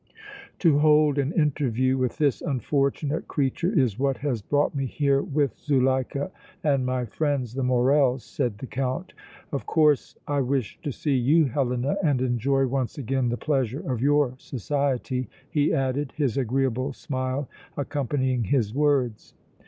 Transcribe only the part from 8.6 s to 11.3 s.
Count. "Of course, I wished to see